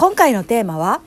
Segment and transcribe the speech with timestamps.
[0.00, 1.02] 今回のテーマは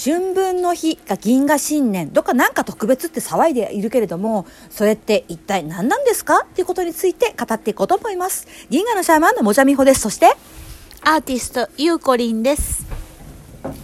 [0.00, 2.12] 春分の日が銀河新年。
[2.12, 6.42] どっかなんか特別って騒いでいるけれどもそれって一体何なんですか？
[6.44, 8.46] っていうことについて語っていこうと思います。
[8.70, 10.02] 銀河のシャーマンのもじゃみほです。
[10.02, 10.36] そして
[11.02, 12.86] アーティストゆうこりんです。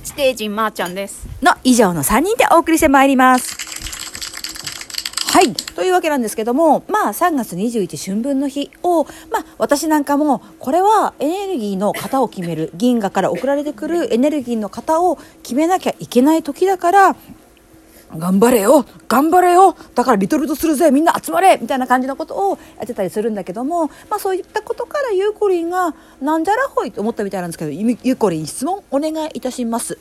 [0.04, 1.26] ステージンまーちゃんです。
[1.42, 3.67] の以上の3人でお送りしてまいります
[5.38, 5.54] はい。
[5.54, 15.14] というわけなんですけども、まあ3月21春分の日を、まあ私なんかも、これはエネルギーの型を決める、銀河から送られてくるエネルギーの型を
[15.44, 17.16] 決めなきゃいけない時だから、
[18.16, 29.98] 頑張れよ頑張れよだからリトルとするぜみんな集まれみたいな感じのことをやってたりするんだけども、まあそういったことからゆうこりんが、なんじゃらほいと思ったみたいなんですけど、ゆゆうこりん質問お願いいたします。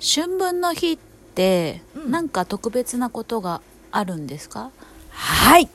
[0.00, 0.98] 春分の日っ
[1.34, 4.70] て、うんなんか特別なことがあるんですか？
[5.10, 5.68] はい。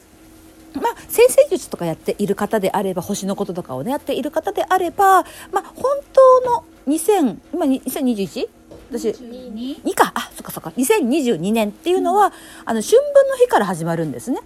[0.74, 8.48] まあ、先生術とかやっている方であれば星のこととかをねやっている方であれば、まあ、本当の2000今に 2021?
[8.90, 12.32] 私に2かあそっかそっか2022年っていうのは、
[12.66, 14.40] あの春分の日から始まるんですね。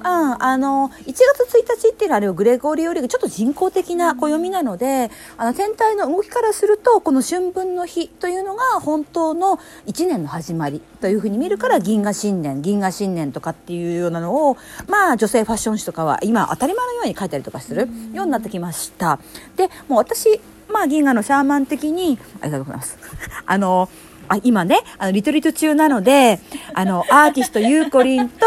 [0.00, 14.56] うん、あの1月1日っていうのはあれをグレゴリオリーグちょっと人工的な暦なのであの天体の動きからするとこの春分の日というのが本当の1年の始まりというふうに見るから銀河新年銀河新年とかっていうようなのを
[14.88, 19.18] まあ女性ファッション誌とかは今当たり前のように書いたりとかするようになってきました。
[19.56, 22.98] でもう私まあ銀河のシャーマン的にありがとうございます。
[23.44, 23.88] あの
[24.30, 26.38] あ今ね、あの、リトリート中なので、
[26.72, 28.46] あの、アーティストゆうこりんと、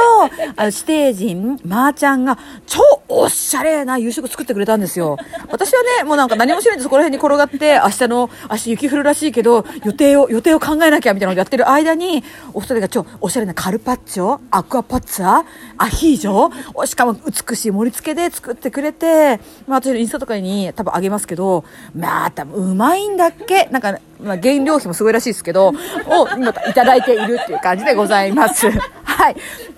[0.56, 5.18] あの、ステージ、まーちゃんが、超おしゃれな夕食作ってくれたんですよ。
[5.50, 12.24] 私はね、もうなんか何もしないでそこら辺に転がって、明日の、明日雪降るらしいけど、予定を、予定を考えなきゃみたいなのをやってる間に、
[12.54, 15.44] お二人が超おしゃれなカルパッチョ、アクアパッツァ、
[15.78, 23.66] アヒージョ、しかも美しい盛り付けで作ってくれて、まあ私のインスタとかに多分あげますけど、まあ多分うまいんだっけ？
[23.72, 25.73] なんか、まあ、原料費もすごいらしいですけど、
[26.08, 28.70] を今いただいているっていう感じでございます。
[28.70, 29.36] はい。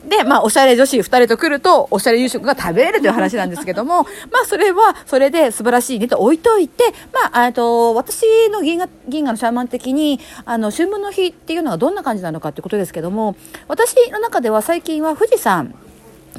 [0.07, 6.83] で、まあ、おしゃれ女子二人と来ると、おしゃれ夕食が食べれるという話なんですけども、まあ、それは、それで素晴らしいねと置いといて、
[7.13, 13.35] まあ、あと、私の銀河、銀河のシャーマン的に、あの、春分の日っていうのがどんな感じなのかっていうことですけども、
[13.67, 15.73] 私の中では最近は富士山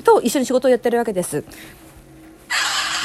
[0.05, 1.45] と一緒に仕事をやってるわけです。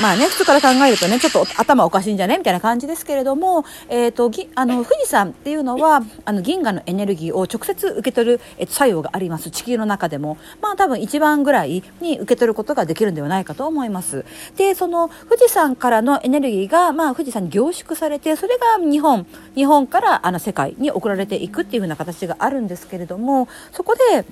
[0.01, 2.39] まあね、普通から考えるとね、ちょっと頭おかしいんじゃね？
[2.39, 9.51] みたいな感じですけれども、えっ、と、ぎあの、富士山っていうのは、あの、銀河のエネルギーを直接受け取る、え作用があります。
[9.51, 10.37] 地球の中でも。
[10.59, 14.25] まあ多分一番ぐらいに受け取ることができるんではないかと思います。
[14.57, 24.25] で、その、富士山からのエネルギーが、まあ富士山に凝縮されて、それが日本、日本からあの世界に送られていくっていう風な形があるんですけれども、そこで、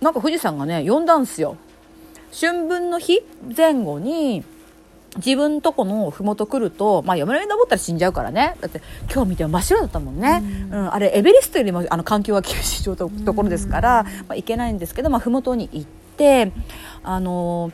[0.00, 1.56] なんか富士山がね、呼んだんすよ。
[2.32, 3.22] 春分の日
[3.54, 4.44] 前後に、
[5.16, 8.56] 自分とこの麓来ると、まあ、山の上登ったら死んじゃうからね。
[8.60, 8.82] だって
[9.12, 10.94] 今日見ても真っ白だったもんね、うん。
[10.94, 15.86] あれエベレストよりもあの環境が厳しいとところですから、まあ、行けないんですけど、まあ、麓に行っ
[16.16, 16.52] て
[17.02, 17.72] あの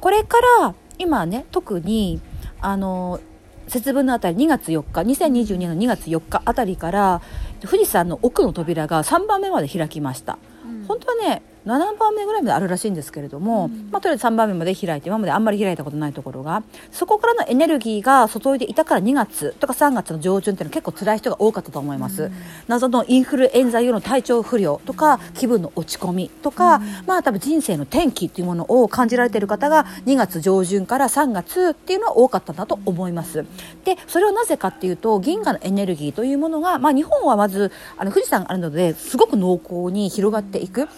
[0.00, 2.20] これから今ね特に
[2.60, 3.20] あの
[3.68, 7.22] 節分のあたり2月4日2022年の2月4日あたりから
[7.60, 10.38] 富士山の奥の扉が3番目まで開きました。
[10.86, 22.30] 本当はね7番目ぐらいまであるらしいんですけれども、まあ、とりあえず3番目まで開いて今まであんまり開いたことないところがそこからのエネルギーが注いでいたから2月とか3月の上旬っていうのは結構辛い人が多かったと思います、
[22.66, 33.44] 謎のインフルエンザ用の体調不良とか気分の落ち込みとか、まあ多分人生の転機っていうものを感じられている方が2月上旬から3月っていうのは多かったんだと思います。
[33.84, 40.88] でそれはなぜかっていうと銀河のエネルギーというものが、まあ、日本はまずあの富士山があるのですごく濃厚に広がっていく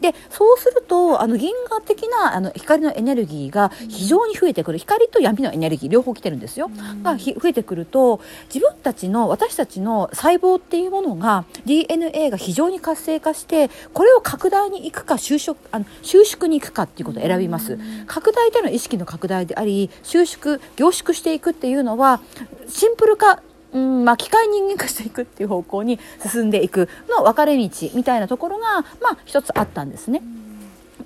[0.00, 4.78] でそうするとあの銀河的なあの光のエネルギーが非常に増えてくる。
[4.78, 6.70] 光と闇のエネルギー両方来てるんですよ、
[7.02, 8.20] が増えてくると
[8.52, 17.78] 自分たちの私たちの細胞っていうものが DNA が非常に活性化してこれを拡大に行くか収縮あの収縮に行くかっていうことを選びます。
[18.06, 22.20] 拡大というのは意識の拡大であり収縮凝縮していくっていうのは
[22.68, 23.42] シンプル化
[23.72, 30.22] うんまあ、機械人間化していくっていう方向に進んでいくの分かれ道みたいなところが、まあ、一つあったんですね。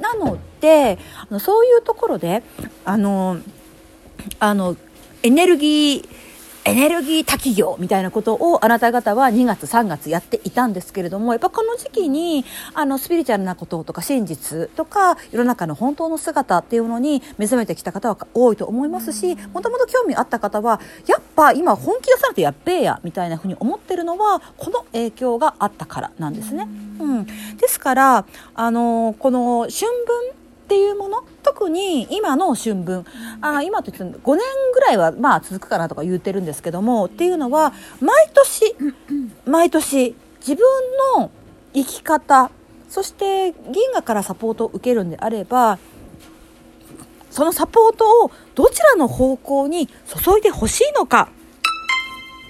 [0.01, 2.43] なのであのそういうところで
[2.85, 3.39] あの
[4.39, 4.77] あの
[5.23, 6.09] エネルギー
[6.65, 12.45] エネルギー滝行みたいなことをあなた方は2月3月やっていたんですけれどもやっぱこの時期に
[12.75, 26.69] あのスピリチュアルなこととか真実とか世の中の本当の姿っていうのに目覚めてきた方は多いと思いますしもともと興味あった方はやっぱ今本気出されてやっべえやみたいなふうに思ってるのはこの影響があったからなんですね。
[27.01, 27.27] うん、
[27.57, 30.42] ですからあのこの春分
[30.73, 31.23] っていうもの？
[31.43, 33.05] 特に今の春分。
[33.43, 34.23] あ今といって5年
[34.73, 38.75] ぐらいはまあ続くかなとか言ってるんですけどもっていうのは毎年
[39.45, 40.65] 毎年自分
[41.19, 41.31] の
[41.75, 42.51] 生き方
[42.89, 45.79] そして銀河からサポートを受けるんであれば
[47.31, 51.29] そのサポートをどちらの方向に注いでほしいのか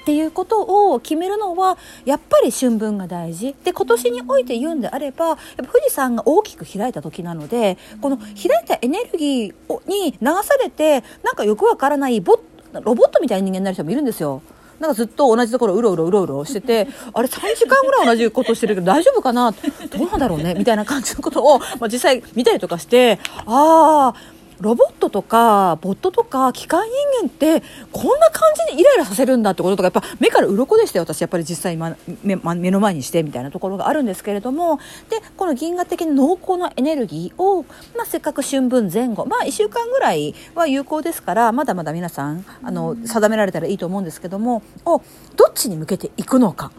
[0.02, 3.54] っていうことを決めるのはやっぱり春分が大事。
[3.64, 12.40] で今年において言うんであればやっぱ富士山が大きく開いた時なのでこの開いたエネルギーに流されてなんかよくわからないボ
[12.72, 14.42] ロボットみたいな人間になる人もいるんですよ。
[14.80, 19.52] なんかずっと同じところうろうろうろうろしてて、 あれ3時間ぐらい同じことしてるけど大丈夫かな？
[19.52, 19.58] ど
[20.04, 20.54] うなんだろうね？
[20.54, 24.14] みたいな感じのことを、まあ、実際見たりとかして、ああ、
[24.62, 26.88] ロボットとかボットとか機械
[27.20, 31.20] 人間ってこんな感じにイライラさせるんだってこととかやっぱ目から鱗でしたよ私。
[31.20, 34.78] やっぱり実際今目目の前にしてみたいなところがあるんですけれども。
[35.10, 37.64] でこの銀河的に濃厚なエネルギーを、
[37.96, 45.02] まあ、せっかく春分前後まあ1週間ぐらいは有効ですからまだまだ皆さんあの定められたらいいと思うんですけどもを
[45.36, 46.70] どっちに向けていくのか。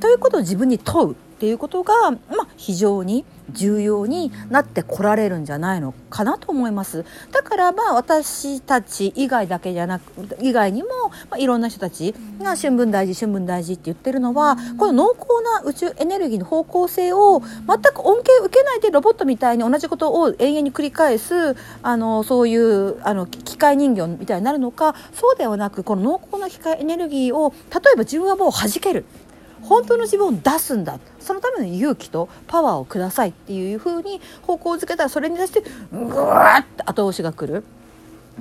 [0.00, 7.04] ということを自分に問うっていうことが、まあ、非常に重要になってこられるんじゃないのかなと思います。
[7.30, 10.88] だからまあ私たち以外だけじゃなく以外にも、
[11.30, 15.26] まあ、いろんな人たちが春分大事春分大事って言ってるのはこの濃厚
[15.64, 29.04] な宇宙エネルギーの方向性を全く恩恵を受けないでロボットみたいに同じことを永遠に繰り返すあのそういうあの機械人形みたいになるのかそうではなくこの濃厚な機械エネルギーを例えば自分はもう弾ける。
[29.62, 30.98] 本当の自分を出すんだ。
[31.20, 35.62] そのための勇気とパワーをくださいっていうふうに方向をづけたらそれに対して
[35.92, 37.64] ぐわって後押しが来る。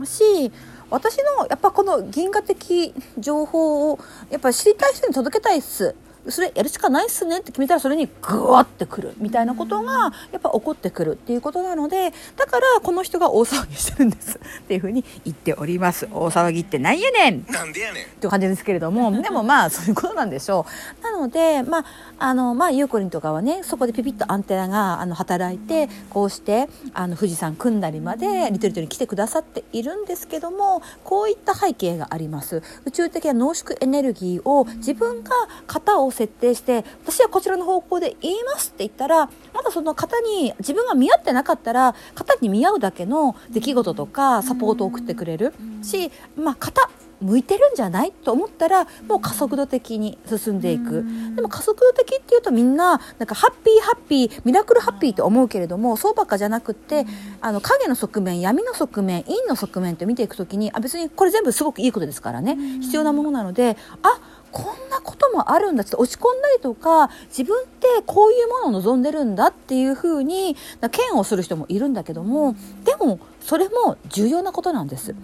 [0.05, 0.51] し
[0.89, 5.95] 私のやっぱこの銀河的情報をやっぱ知りたい人に届けたいっす。
[6.29, 16.07] それやるしかないっすねって決めたらそれにグワってくるみたいなことがやっぱ起こってくるっていうことなのでだからこの人が大騒ぎしてるんですっていうふうに言っております。
[16.11, 18.05] 大騒ぎってなんやねんなんでやねん。
[18.05, 20.65] っていう感じですけれども でもまあそういうことなんでしょ
[21.01, 21.03] う。
[21.03, 21.85] なのでまあ
[22.19, 32.61] あのまあゆうこりんとかはねそこでピピッとアンテナがあの働いてこうしてあの富士山組んだりまでリトルトに来てくださっているんですけどもこういった背景があります。
[32.85, 35.31] 宇宙的な濃縮エネルギーを自分が
[35.67, 45.53] 型を設定して私はこちらの方向で言いますって言ったらまだその型に自分が見合ってなかったら型に見合うだけの出来事とかサポートを送ってくれる。
[45.83, 46.89] し、まあ、型
[47.21, 51.05] 向いてるんじゃないと思ったらもう加速度的に進んでいく。
[51.35, 57.05] でも加速度的っていうとみんななんかハッピーハッピーミラクルハッピーって思うけれどもそうばっかじゃなくって
[57.39, 62.57] あの影の側面闇の側面陰の側面って見ていくときにあ別にこれ全部すごくいいことですからね。
[62.81, 64.19] 必要なものなのであ
[64.51, 75.15] こんなこともあるんだって落ち込んだりとか自分ってこういうものを望んでるんだっていうふうに嫌悪する人もいるんだけどもでもそれも重要なことなんです。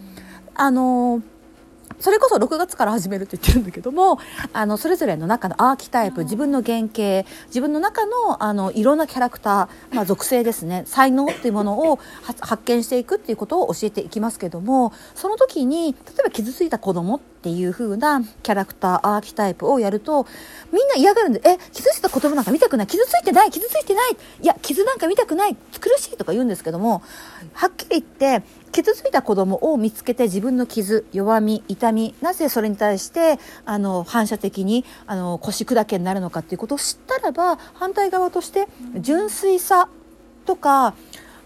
[0.55, 1.21] あの
[1.99, 4.19] それこそ6月から始めるって言ってるんだけども
[4.53, 10.83] あのそれぞれの中のアーキタイプ自分の原型自分の中のあのいろんなキャラクター、まあ、属性ですね。
[10.85, 11.99] 才能っていうものを
[12.39, 20.25] 発見していくっていうことを教えていきますけどもその時に例えば傷ついた子供っていう風なキャラクターアーキタイプをやると
[20.71, 22.87] みんな嫌がるんで「え傷ついた子供なんか見たくない。
[22.87, 24.17] 傷ついてない傷ついてない。
[24.41, 25.55] いや傷なんか見たくない。
[25.55, 27.01] 苦しい」とか言うんですけども
[27.53, 38.67] はっきり言って傷ついた子供を見つけて自分の傷弱み痛みなぜそれに対してあの反射的にあの腰砕けになるのかっていうことを知ったらば反対側として
[38.99, 39.89] 純粋さ
[40.45, 40.93] とか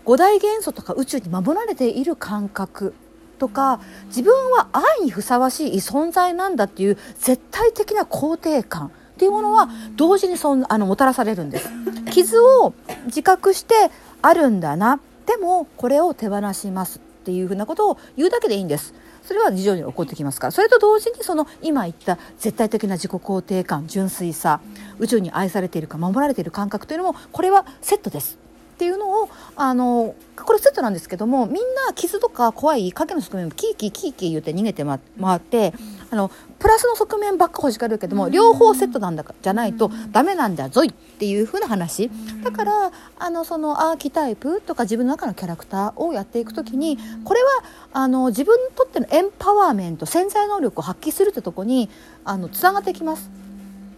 [0.03, 2.93] 五大元素とか宇宙に守られている感覚
[3.39, 11.69] とか自分は愛にふさわしい存在なんだっていう絶対的な肯定感っていうものは同時にそんあのもたらされるんです。
[12.11, 12.73] 傷を
[13.05, 14.99] 自覚してあるんだな。
[15.25, 18.93] でもこれを手放しますっていうふうなことを言うだけでいいんです。
[19.23, 20.51] それは徐々に起こってきますから。
[20.51, 24.59] それと同時にその今言った絶対的な自己肯定感純粋さ
[24.97, 28.39] 宇宙に愛されているか守られている感覚というのもこれはセットです。
[28.75, 31.55] っていうのをあのこれセットなんですけどもみん
[31.87, 34.97] な傷とか怖い影の側面キーキーキーキー言って逃げて回
[35.37, 35.71] って
[36.11, 42.11] あのプラスの側面ばっか欲しがるけども両方セットなんだじゃないとダメなんだぞいっていう風な話
[42.43, 47.49] だからあのそのアーキタイプとか自分の中のキャラクターをやっていく時にこれは
[47.93, 51.89] あの自分にとってのエンパワーメント潜在能力を発揮するってとこに
[52.25, 53.29] あのつながってきます。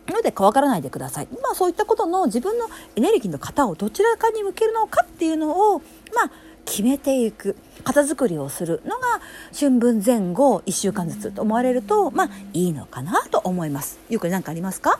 [0.07, 1.27] ので怖がらないでください。
[1.41, 2.65] まあそういったことの自分の
[2.95, 6.31] エネルギーの型をどちらかに向けるのかっていうのをまあ
[6.65, 9.21] 決めていく型作りをするのが
[9.57, 13.99] 春分前後1週間ずつと思われるとまあいいのかなと思います。
[14.09, 14.99] よく何かありますか？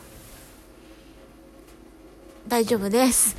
[2.54, 3.36] 大丈夫です。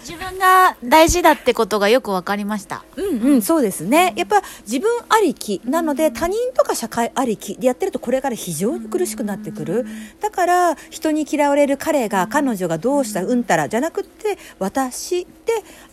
[0.00, 2.82] 自分が大事だってことがよくわかりました。
[2.96, 4.14] うんうん、そうですね。
[4.16, 9.84] やっぱ自分ありきなので他人とか社会ありきでやってるとこれから非常に苦しくなってくる。
[10.18, 15.28] だから人に嫌われる彼が彼女がどうしたうんたらじゃなくって私で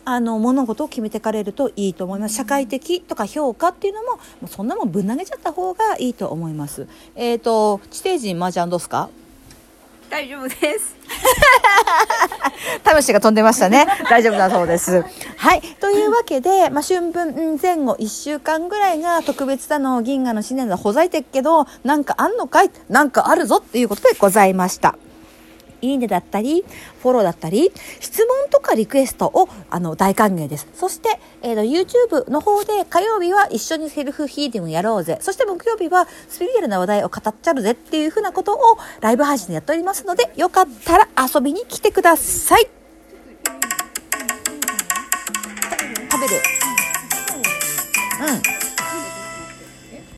[0.05, 2.35] あの物事を決めてかれるといいと思います。
[2.35, 6.87] 社会的とか評価っていうのももうそんなもんぶん投げちゃった方がいいと思います。
[7.15, 9.09] えっ、と地底人麻雀どうすか？
[10.07, 10.95] 大丈夫です。
[12.83, 13.87] 魂が飛んでましたね。
[14.09, 15.03] 大丈夫だそうです。
[15.37, 15.61] はい。
[15.79, 22.71] というわけで、まあ、春分前後1週間ぐらいが特別だの、銀河の新年だ、ほざいてっけど、なんかあんのかい？
[22.89, 24.95] なんかあるぞっていうことでございました。
[25.81, 26.63] いいねだったり、
[27.01, 30.67] フォローだったり、質問とかリクエストをあの大歓迎です。
[30.73, 35.17] そして、えー、YouTube の方で火曜日は一緒にセルフヒーリングやろうぜ。
[35.21, 38.57] そして木曜日はスピリチュアルな話題を語っちゃるぜっていうふうなことを
[39.01, 42.84] ライブ配信でやっておりますので、よかったら遊びに来てください。